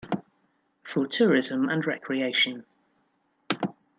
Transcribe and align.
For 0.81 1.05
tourism 1.05 1.69
and 1.69 1.85
recreation. 1.85 2.65